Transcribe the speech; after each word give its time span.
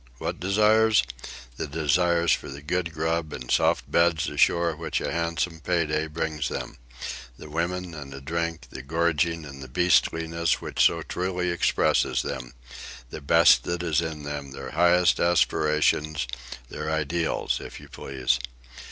What 0.17 0.39
desires? 0.39 1.03
The 1.57 1.67
desires 1.67 2.31
for 2.31 2.49
the 2.49 2.63
good 2.63 2.91
grub 2.91 3.31
and 3.33 3.51
soft 3.51 3.91
beds 3.91 4.29
ashore 4.29 4.75
which 4.75 4.99
a 4.99 5.11
handsome 5.11 5.59
pay 5.59 5.85
day 5.85 6.07
brings 6.07 6.49
them—the 6.49 7.49
women 7.51 7.93
and 7.93 8.11
the 8.11 8.19
drink, 8.19 8.65
the 8.71 8.81
gorging 8.81 9.45
and 9.45 9.61
the 9.61 9.67
beastliness 9.67 10.59
which 10.59 10.83
so 10.83 11.03
truly 11.03 11.51
expresses 11.51 12.23
them, 12.23 12.55
the 13.11 13.21
best 13.21 13.63
that 13.65 13.83
is 13.83 14.01
in 14.01 14.23
them, 14.23 14.53
their 14.53 14.71
highest 14.71 15.19
aspirations, 15.19 16.25
their 16.67 16.89
ideals, 16.89 17.59
if 17.61 17.79
you 17.79 17.87
please. 17.87 18.39